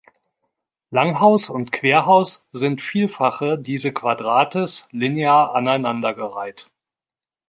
[0.89, 6.71] Langhaus und Querhaus sind Vielfache diese Quadrates, linear aneinander gereiht.